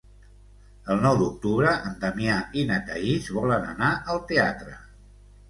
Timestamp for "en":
1.89-1.99